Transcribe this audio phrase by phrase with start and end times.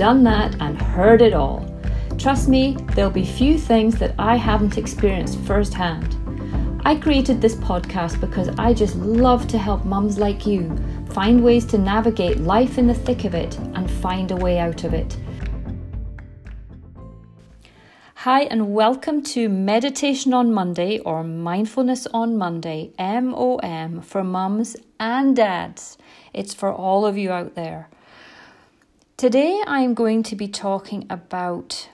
[0.00, 1.62] done that, and heard it all.
[2.16, 6.16] Trust me, there'll be few things that I haven't experienced firsthand.
[6.86, 10.74] I created this podcast because I just love to help mums like you
[11.10, 14.84] find ways to navigate life in the thick of it and find a way out
[14.84, 15.18] of it.
[18.14, 25.36] Hi, and welcome to Meditation on Monday or Mindfulness on Monday, MOM, for mums and
[25.36, 25.98] dads.
[26.32, 27.90] It's for all of you out there.
[29.20, 31.90] Today I'm going to be talking about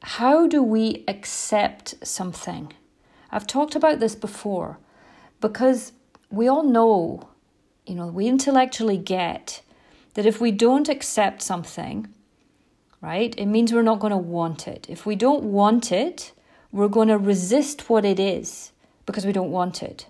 [0.00, 2.72] how do we accept something.
[3.30, 4.78] I've talked about this before
[5.42, 5.92] because
[6.30, 7.28] we all know,
[7.86, 9.60] you know, we intellectually get
[10.14, 12.08] that if we don't accept something,
[13.02, 14.86] right, it means we're not going to want it.
[14.88, 16.32] If we don't want it,
[16.72, 18.72] we're going to resist what it is
[19.04, 20.06] because we don't want it.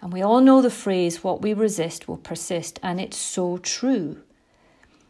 [0.00, 4.22] And we all know the phrase, what we resist will persist, and it's so true.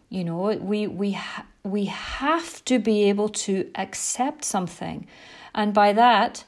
[0.09, 1.19] You know, we we
[1.65, 5.07] we have to be able to accept something,
[5.55, 6.45] and by that,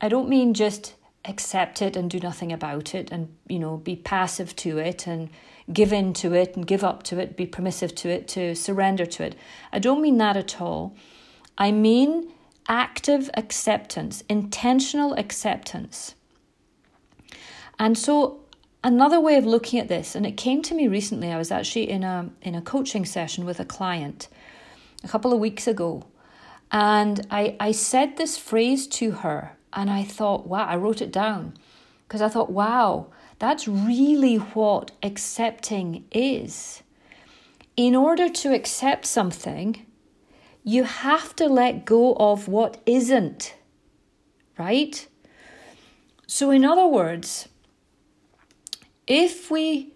[0.00, 3.96] I don't mean just accept it and do nothing about it, and you know, be
[3.96, 5.30] passive to it and
[5.72, 9.06] give in to it and give up to it, be permissive to it, to surrender
[9.06, 9.36] to it.
[9.72, 10.94] I don't mean that at all.
[11.58, 12.32] I mean
[12.68, 16.14] active acceptance, intentional acceptance.
[17.78, 18.40] And so
[18.86, 21.90] Another way of looking at this, and it came to me recently, I was actually
[21.90, 24.28] in a in a coaching session with a client
[25.02, 26.04] a couple of weeks ago.
[26.70, 31.10] And I, I said this phrase to her, and I thought, wow, I wrote it
[31.10, 31.54] down
[32.06, 33.08] because I thought, wow,
[33.40, 36.84] that's really what accepting is.
[37.76, 39.84] In order to accept something,
[40.62, 43.56] you have to let go of what isn't,
[44.56, 45.08] right?
[46.28, 47.48] So, in other words,
[49.06, 49.92] if we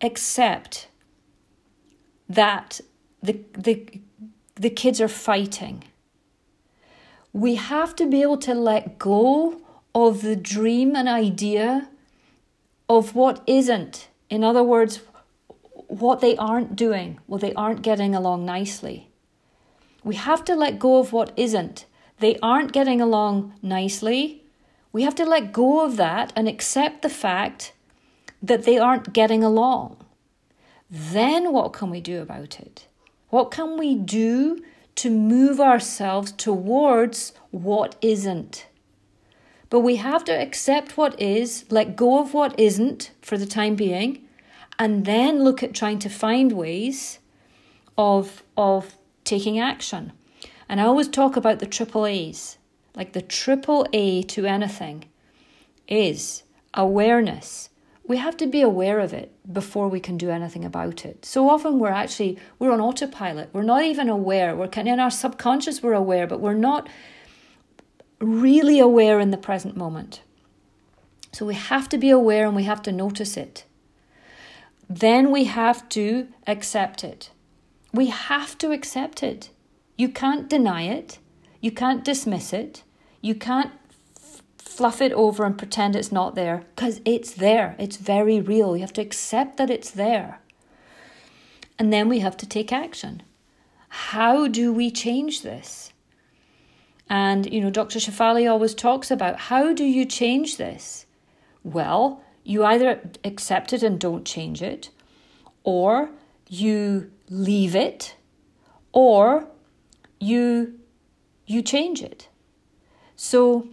[0.00, 0.88] accept
[2.28, 2.80] that
[3.22, 3.86] the, the,
[4.54, 5.84] the kids are fighting,
[7.32, 9.60] we have to be able to let go
[9.94, 11.88] of the dream and idea
[12.88, 14.08] of what isn't.
[14.28, 15.00] In other words,
[15.72, 19.10] what they aren't doing, what they aren't getting along nicely.
[20.02, 21.84] We have to let go of what isn't.
[22.18, 24.44] They aren't getting along nicely.
[24.92, 27.72] We have to let go of that and accept the fact
[28.42, 29.96] that they aren't getting along.
[30.90, 32.86] Then what can we do about it?
[33.28, 34.62] What can we do
[34.96, 38.66] to move ourselves towards what isn't?
[39.68, 43.76] But we have to accept what is, let go of what isn't for the time
[43.76, 44.26] being,
[44.80, 47.20] and then look at trying to find ways
[47.96, 50.12] of, of taking action.
[50.68, 52.58] And I always talk about the triple A's.
[52.96, 55.04] Like the triple A to anything
[55.86, 56.42] is
[56.74, 57.69] awareness,
[58.10, 61.24] we have to be aware of it before we can do anything about it.
[61.24, 63.50] So often we're actually we're on autopilot.
[63.52, 64.56] We're not even aware.
[64.56, 66.88] We're kind of in our subconscious we're aware, but we're not
[68.18, 70.22] really aware in the present moment.
[71.30, 73.64] So we have to be aware and we have to notice it.
[74.88, 77.30] Then we have to accept it.
[77.94, 79.50] We have to accept it.
[79.96, 81.20] You can't deny it.
[81.60, 82.82] You can't dismiss it.
[83.20, 83.70] You can't
[84.80, 87.76] fluff it over and pretend it's not there because it's there.
[87.78, 88.74] It's very real.
[88.74, 90.40] You have to accept that it's there.
[91.78, 93.22] And then we have to take action.
[93.90, 95.92] How do we change this?
[97.10, 97.98] And, you know, Dr.
[97.98, 101.04] Shefali always talks about how do you change this?
[101.62, 104.88] Well, you either accept it and don't change it,
[105.62, 106.08] or
[106.48, 108.16] you leave it,
[108.92, 109.46] or
[110.20, 110.78] you
[111.44, 112.28] you change it.
[113.14, 113.68] So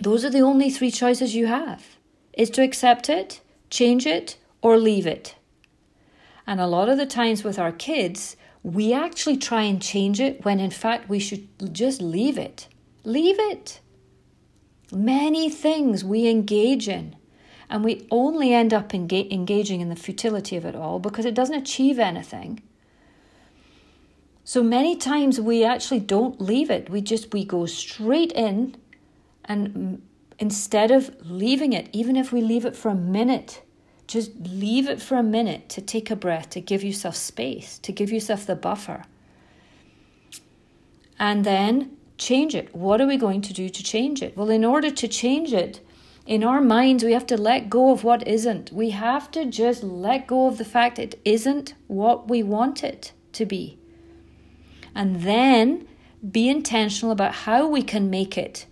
[0.00, 1.84] those are the only three choices you have
[2.32, 5.36] is to accept it, change it, or leave it.
[6.46, 10.44] And a lot of the times with our kids, we actually try and change it
[10.44, 12.66] when in fact we should just leave it.
[13.04, 13.80] Leave it.
[14.92, 17.16] Many things we engage in,
[17.68, 21.34] and we only end up enga- engaging in the futility of it all because it
[21.34, 22.62] doesn't achieve anything.
[24.44, 26.90] So many times we actually don't leave it.
[26.90, 28.76] We just we go straight in
[29.44, 30.02] and
[30.38, 33.62] instead of leaving it, even if we leave it for a minute,
[34.06, 37.92] just leave it for a minute to take a breath, to give yourself space, to
[37.92, 39.04] give yourself the buffer.
[41.18, 42.74] and then change it.
[42.74, 44.36] What are we going to do to change it?
[44.36, 45.80] Well, in order to change it,
[46.26, 48.72] in our minds, we have to let go of what isn't.
[48.72, 53.12] We have to just let go of the fact it isn't what we want it
[53.32, 53.78] to be.
[54.94, 55.86] And then
[56.30, 58.66] be intentional about how we can make it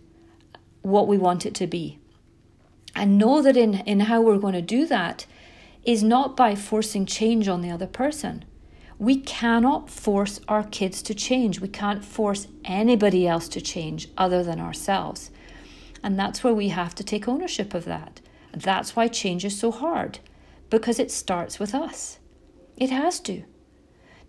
[0.82, 1.98] what we want it to be.
[2.94, 5.26] And know that in, in how we're going to do that
[5.84, 8.44] is not by forcing change on the other person.
[8.98, 11.60] We cannot force our kids to change.
[11.60, 15.30] We can't force anybody else to change other than ourselves.
[16.04, 18.20] And that's where we have to take ownership of that.
[18.52, 20.18] That's why change is so hard,
[20.68, 22.18] because it starts with us.
[22.76, 23.44] It has to.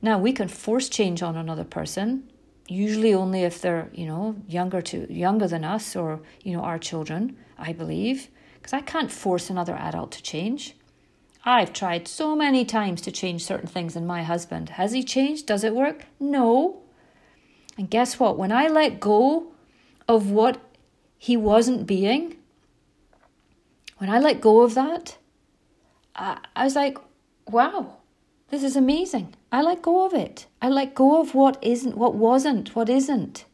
[0.02, 2.32] Now, we can force change on another person,
[2.68, 6.80] usually only if they're, you know, younger to younger than us or, you know, our
[6.80, 10.76] children, I believe, because I can't force another adult to change.
[11.46, 14.70] I've tried so many times to change certain things in my husband.
[14.70, 15.46] Has he changed?
[15.46, 16.06] Does it work?
[16.20, 16.82] No.
[17.78, 18.38] And guess what?
[18.38, 19.52] When I let go
[20.08, 20.62] of what
[21.18, 22.38] he wasn't being,
[23.98, 25.18] when I let go of that,
[26.16, 26.98] I, I was like,
[27.48, 27.98] wow,
[28.50, 29.36] this is amazing.
[29.54, 30.48] I let go of it.
[30.64, 33.46] I let go of what isn't, what wasn't, what isn't.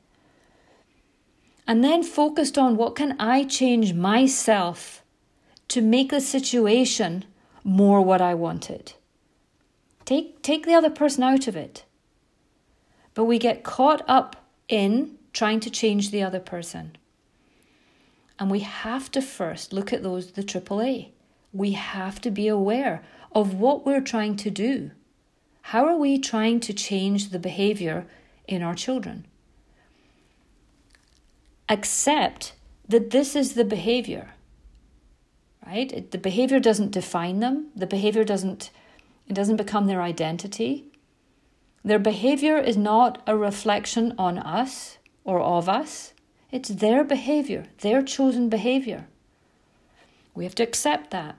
[1.68, 5.04] And then focused on what can I change myself
[5.68, 7.26] to make the situation
[7.66, 8.94] more what I wanted.
[10.06, 11.84] Take, take the other person out of it.
[13.14, 14.38] But we get caught up
[14.70, 16.96] in trying to change the other person.
[18.40, 21.10] And we have to first look at those, the AAA.
[21.52, 23.04] We have to be aware
[23.34, 24.92] of what we're trying to do.
[25.62, 28.08] How are we trying to change the behavior
[28.48, 29.26] in our children?
[31.68, 32.54] Accept
[32.88, 34.32] that this is the behavior,
[35.66, 36.10] right?
[36.12, 37.68] the behavior doesn't define them.
[37.76, 38.72] The behavior doesn't,
[39.28, 40.86] it doesn't become their identity.
[41.84, 46.14] Their behavior is not a reflection on us or of us.
[46.52, 49.08] It's their behavior, their chosen behavior.
[50.34, 51.38] We have to accept that.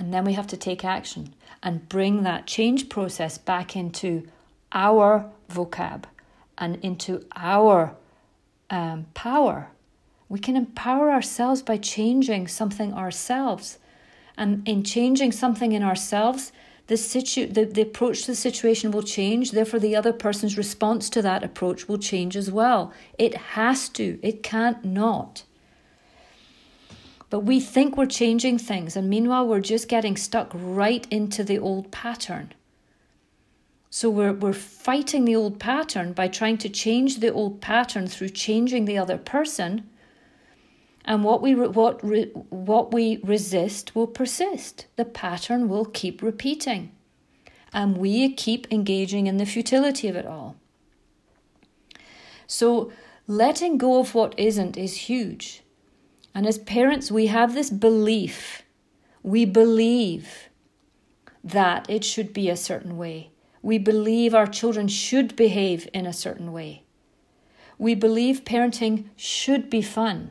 [0.00, 4.26] And then we have to take action and bring that change process back into
[4.72, 6.04] our vocab
[6.56, 7.94] and into our
[8.70, 9.68] um, power.
[10.30, 13.76] We can empower ourselves by changing something ourselves.
[14.38, 16.50] And in changing something in ourselves,
[16.86, 19.50] the, situ- the, the approach to the situation will change.
[19.50, 22.90] Therefore, the other person's response to that approach will change as well.
[23.18, 25.42] It has to, it can't not.
[27.30, 31.58] But we think we're changing things, and meanwhile, we're just getting stuck right into the
[31.58, 32.52] old pattern.
[33.88, 38.30] So we're, we're fighting the old pattern by trying to change the old pattern through
[38.30, 39.88] changing the other person
[41.04, 42.04] and what we, what,
[42.50, 44.86] what we resist will persist.
[44.96, 46.92] The pattern will keep repeating.
[47.72, 50.56] And we keep engaging in the futility of it all.
[52.46, 52.92] So,
[53.26, 55.62] letting go of what isn't is huge.
[56.34, 58.62] And as parents, we have this belief.
[59.22, 60.48] We believe
[61.42, 63.30] that it should be a certain way.
[63.62, 66.84] We believe our children should behave in a certain way.
[67.78, 70.30] We believe parenting should be fun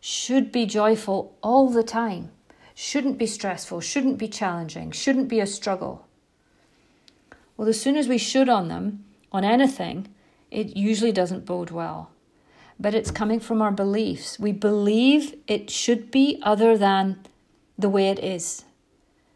[0.00, 2.30] should be joyful all the time,
[2.74, 6.06] shouldn't be stressful, shouldn't be challenging, shouldn't be a struggle.
[7.56, 10.08] Well, as soon as we should on them, on anything,
[10.50, 12.10] it usually doesn't bode well.
[12.80, 14.38] But it's coming from our beliefs.
[14.38, 17.20] We believe it should be other than
[17.78, 18.64] the way it is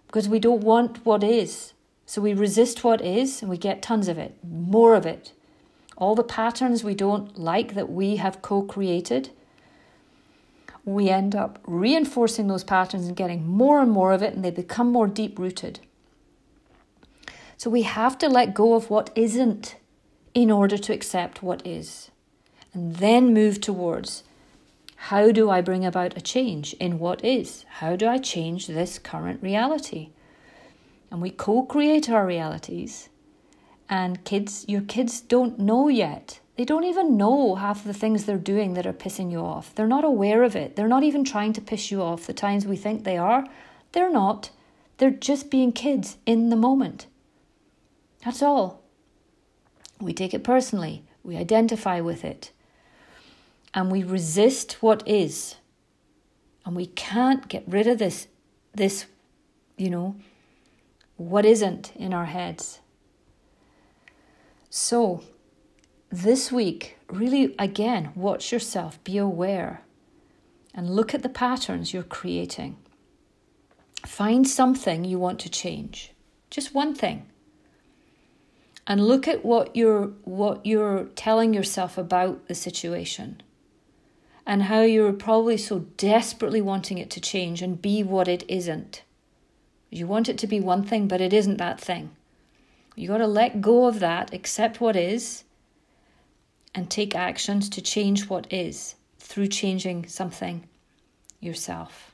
[0.06, 1.74] because we don't want what is.
[2.06, 5.32] So we resist what is and we get tons of it, more of it.
[5.96, 9.30] All the patterns we don't like that we have co created
[10.84, 14.50] we end up reinforcing those patterns and getting more and more of it, and they
[14.50, 15.80] become more deep rooted.
[17.56, 19.76] So we have to let go of what isn't
[20.34, 22.10] in order to accept what is,
[22.74, 24.24] and then move towards
[24.96, 27.64] how do I bring about a change in what is?
[27.78, 30.10] How do I change this current reality?
[31.10, 33.08] And we co create our realities.
[33.88, 38.24] And kids, your kids don't know yet they don't even know half of the things
[38.24, 39.74] they're doing that are pissing you off.
[39.74, 40.76] They're not aware of it.
[40.76, 43.44] They're not even trying to piss you off the times we think they are.
[43.92, 44.50] They're not.
[44.98, 47.06] They're just being kids in the moment.
[48.24, 48.82] That's all.
[50.00, 52.52] We take it personally, we identify with it,
[53.74, 55.56] and we resist what is.
[56.64, 58.28] And we can't get rid of this,
[58.74, 59.06] this,
[59.76, 60.16] you know,
[61.16, 62.80] what isn't in our heads.
[64.70, 65.22] So,
[66.10, 69.82] this week, really again, watch yourself, be aware,
[70.74, 72.76] and look at the patterns you're creating.
[74.06, 76.12] Find something you want to change,
[76.50, 77.26] just one thing.
[78.86, 83.40] and look at what you're what you're telling yourself about the situation
[84.46, 89.02] and how you're probably so desperately wanting it to change and be what it isn't.
[89.90, 92.10] You want it to be one thing, but it isn't that thing.
[92.96, 95.44] You got to let go of that, accept what is,
[96.74, 100.68] and take actions to change what is through changing something
[101.40, 102.12] yourself.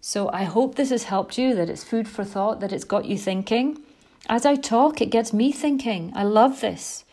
[0.00, 3.06] So I hope this has helped you, that it's food for thought, that it's got
[3.06, 3.78] you thinking.
[4.28, 6.12] As I talk, it gets me thinking.
[6.14, 7.04] I love this.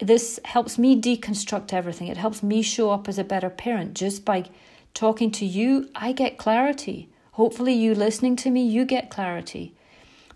[0.00, 2.08] This helps me deconstruct everything.
[2.08, 3.94] It helps me show up as a better parent.
[3.94, 4.48] Just by
[4.94, 7.10] talking to you, I get clarity.
[7.32, 9.74] Hopefully, you listening to me, you get clarity.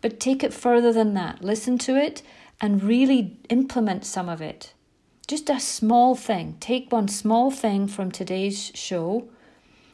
[0.01, 1.43] But take it further than that.
[1.43, 2.23] Listen to it
[2.61, 4.75] and really implement some of it.
[5.27, 6.57] Just a small thing.
[6.61, 9.29] Take one small thing from today's show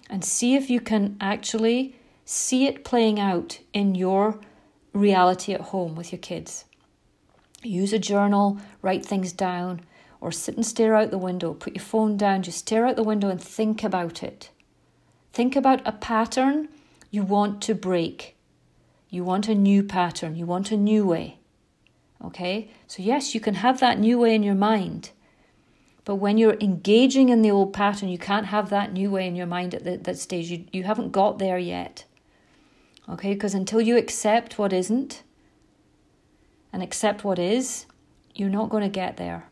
[0.08, 4.40] and see if you can actually see it playing out in your
[4.92, 6.64] reality at home with your kids.
[7.62, 9.82] Use a journal, write things down,
[10.20, 11.54] or sit and stare out the window.
[11.54, 14.50] Put your phone down, just stare out the window and think about it.
[15.32, 16.68] Think about a pattern
[17.10, 18.36] you want to break.
[19.08, 21.38] You want a new pattern, you want a new way.
[22.24, 22.70] Okay?
[22.86, 25.10] So, yes, you can have that new way in your mind.
[26.04, 29.36] But when you're engaging in the old pattern, you can't have that new way in
[29.36, 30.50] your mind at the, that stage.
[30.50, 32.04] You, you haven't got there yet.
[33.08, 33.34] Okay?
[33.34, 35.22] Because until you accept what isn't,
[36.72, 37.86] and accept what is,
[38.34, 39.44] you're not going to get there.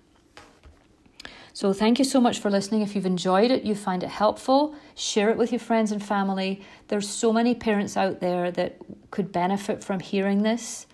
[1.52, 2.82] So, thank you so much for listening.
[2.82, 6.62] If you've enjoyed it, you find it helpful, share it with your friends and family.
[6.86, 8.76] There's so many parents out there that
[9.10, 10.86] could benefit from hearing this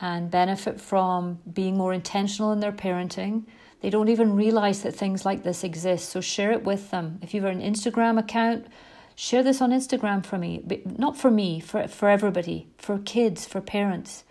[0.00, 3.44] and benefit from being more intentional in their parenting.
[3.82, 6.08] They don't even realize that things like this exist.
[6.08, 7.18] So, share it with them.
[7.20, 8.68] If you have an Instagram account,
[9.14, 10.62] share this on Instagram for me.
[10.64, 14.24] But not for me, for, for everybody, for kids, for parents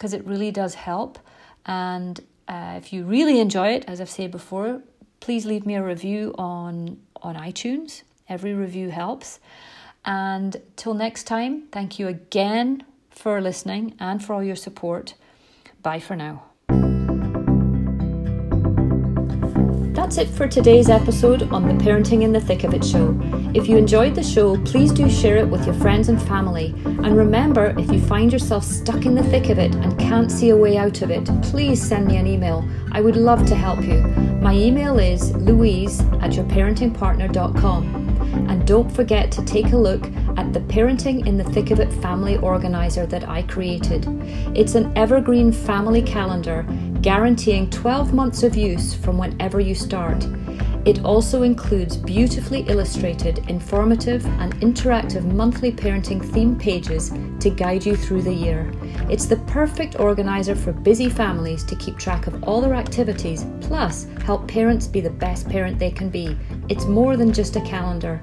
[0.00, 1.18] because it really does help.
[1.66, 4.80] And uh, if you really enjoy it, as I've said before,
[5.20, 8.02] please leave me a review on on iTunes.
[8.26, 9.40] Every review helps.
[10.06, 15.12] And till next time, thank you again for listening and for all your support.
[15.82, 16.49] Bye for now.
[20.10, 23.16] That's it for today's episode on the Parenting in the Thick of It show.
[23.54, 26.74] If you enjoyed the show, please do share it with your friends and family.
[26.84, 30.50] And remember, if you find yourself stuck in the thick of it and can't see
[30.50, 32.68] a way out of it, please send me an email.
[32.90, 34.02] I would love to help you.
[34.42, 38.08] My email is louise at yourparentingpartner.com.
[38.48, 41.92] And don't forget to take a look at the Parenting in the Thick of It
[42.02, 44.06] family organizer that I created.
[44.56, 46.66] It's an evergreen family calendar
[47.02, 50.26] guaranteeing 12 months of use from whenever you start.
[50.86, 57.96] It also includes beautifully illustrated, informative, and interactive monthly parenting theme pages to guide you
[57.96, 58.72] through the year.
[59.10, 64.06] It's the perfect organizer for busy families to keep track of all their activities, plus
[64.24, 66.36] help parents be the best parent they can be.
[66.70, 68.22] It's more than just a calendar.